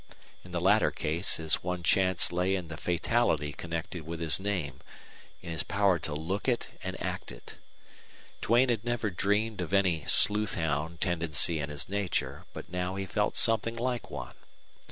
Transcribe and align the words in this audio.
In 0.43 0.49
the 0.49 0.59
latter 0.59 0.89
case 0.89 1.35
his 1.37 1.61
one 1.63 1.83
chance 1.83 2.31
lay 2.31 2.55
in 2.55 2.69
the 2.69 2.75
fatality 2.75 3.53
connected 3.53 4.01
with 4.01 4.19
his 4.19 4.39
name, 4.39 4.79
in 5.43 5.51
his 5.51 5.61
power 5.61 5.99
to 5.99 6.15
look 6.15 6.47
it 6.47 6.69
and 6.83 6.99
act 6.99 7.31
it. 7.31 7.57
Duane 8.41 8.69
had 8.69 8.83
never 8.83 9.11
dreamed 9.11 9.61
of 9.61 9.73
any 9.73 10.03
sleuth 10.05 10.55
hound 10.55 11.01
tendency 11.01 11.59
in 11.59 11.69
his 11.69 11.87
nature, 11.87 12.45
but 12.51 12.67
now 12.71 12.95
he 12.95 13.05
felt 13.05 13.37
something 13.37 13.75
like 13.75 14.09
one. 14.09 14.33